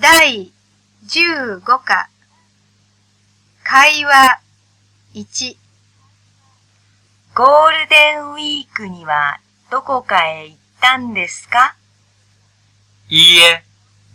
[0.00, 0.52] 第
[1.06, 2.08] 15課
[3.62, 4.40] 会話
[5.14, 5.56] 1
[7.34, 9.38] ゴールデンウィークには
[9.70, 11.76] どこかへ行ったんですか？
[13.08, 13.62] いいえ、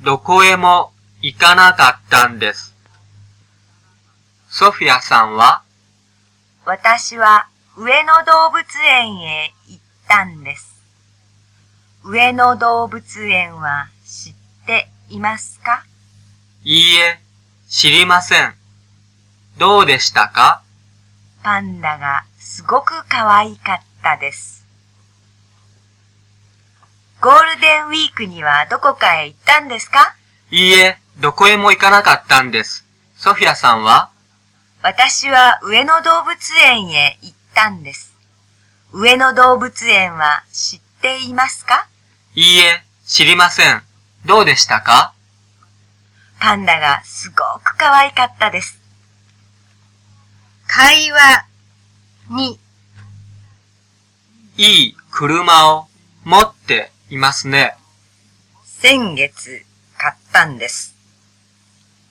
[0.01, 2.75] どこへも行かなかったんです。
[4.49, 5.63] ソフィアさんは？
[6.65, 10.83] 私は上野動物園へ行ったんです。
[12.03, 14.33] 上野動物園は知っ
[14.65, 15.83] ていますか？
[16.63, 17.19] いいえ、
[17.69, 18.53] 知りません。
[19.57, 20.61] どうでしたか？
[21.43, 24.65] パンダがすごく可愛かったです。
[27.21, 30.15] ゴールデンウィークにはどこかへ行ったんですか？
[30.51, 32.85] いいえ、どこへも行かなかったんです。
[33.15, 34.09] ソフィアさんは？
[34.81, 38.13] 私は上野動物園へ行ったんです。
[38.93, 41.87] 上野動物園は知っていますか？
[42.35, 43.83] いいえ、知りません。
[44.25, 45.13] どうでしたか？
[46.39, 48.79] パンダがすごく可愛かったです。
[50.67, 51.45] 会話
[52.29, 52.57] 2
[54.57, 55.87] いい車を
[56.25, 57.75] 持っていますね。
[58.65, 59.65] 先月
[59.97, 60.95] 買ったんです。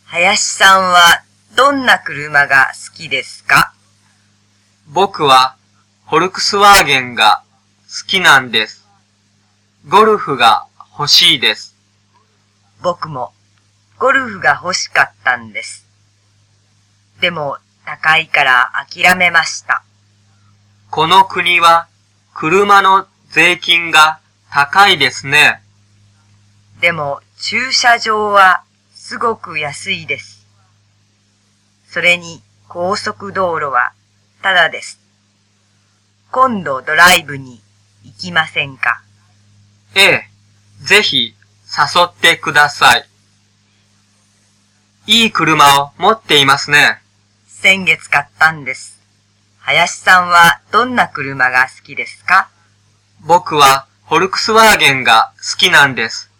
[0.06, 1.22] 林さんは
[1.54, 3.72] どんな車が好きですか？
[4.88, 5.56] 僕は
[6.08, 7.42] フォルクスワーゲンが
[7.86, 8.86] 好きなんです。
[9.86, 10.66] ゴルフが
[10.98, 11.76] 欲しいです。
[12.82, 13.32] 僕も
[13.98, 15.86] ゴルフが欲しかったんです。
[17.20, 19.82] でも高いから諦めました。
[20.90, 21.88] この国は
[22.34, 25.60] 車の税金が高いですね。
[26.80, 28.62] でも駐車場は
[28.94, 30.46] すごく安いです。
[31.88, 33.92] それに高速道路は
[34.42, 35.00] ただです。
[36.30, 37.60] 今度ドライブに
[38.04, 39.02] 行きませんか？
[39.94, 40.28] ええ、
[40.80, 41.34] ぜひ
[41.70, 43.08] 誘ってください。
[45.06, 47.00] いい車を持っていますね。
[47.46, 48.98] 先月買ったんです。
[49.58, 52.48] 林さんはどんな車が好きですか？
[53.20, 56.30] 僕はフォルクスワーゲンが好きなんです。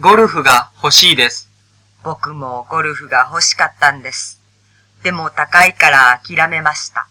[0.00, 1.48] ゴルフが欲しいです。
[2.02, 4.40] 僕もゴルフが欲しかったんです。
[5.02, 7.06] でも高いから諦めました。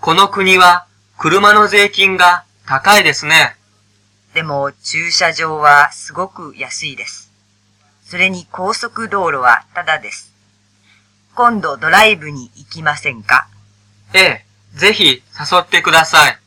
[0.00, 0.86] この国は
[1.18, 3.56] 車の税金が高いですね。
[4.34, 7.30] でも駐車場はすごく安いです。
[8.04, 10.32] それに高速道路はタダです。
[11.34, 13.48] 今度ドライブに行きませんか？
[14.14, 15.22] ええ、ぜひ誘
[15.60, 16.39] ってください。